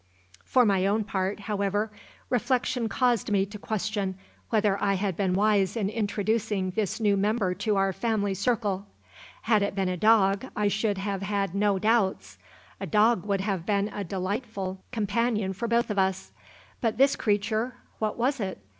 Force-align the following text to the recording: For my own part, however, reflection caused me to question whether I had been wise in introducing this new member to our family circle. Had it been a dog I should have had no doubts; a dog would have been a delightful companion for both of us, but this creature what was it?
For 0.43 0.65
my 0.65 0.87
own 0.87 1.03
part, 1.03 1.41
however, 1.41 1.91
reflection 2.31 2.89
caused 2.89 3.29
me 3.31 3.45
to 3.45 3.59
question 3.59 4.17
whether 4.49 4.81
I 4.83 4.95
had 4.95 5.15
been 5.15 5.35
wise 5.35 5.77
in 5.77 5.89
introducing 5.91 6.71
this 6.71 6.99
new 6.99 7.15
member 7.15 7.53
to 7.53 7.75
our 7.75 7.93
family 7.93 8.33
circle. 8.33 8.87
Had 9.43 9.61
it 9.61 9.75
been 9.75 9.89
a 9.89 9.95
dog 9.97 10.47
I 10.55 10.69
should 10.69 10.97
have 10.97 11.21
had 11.21 11.53
no 11.53 11.77
doubts; 11.77 12.39
a 12.79 12.87
dog 12.87 13.27
would 13.27 13.41
have 13.41 13.63
been 13.63 13.89
a 13.89 14.03
delightful 14.03 14.83
companion 14.91 15.53
for 15.53 15.67
both 15.67 15.91
of 15.91 15.99
us, 15.99 16.31
but 16.81 16.97
this 16.97 17.15
creature 17.15 17.75
what 17.99 18.17
was 18.17 18.39
it? 18.39 18.57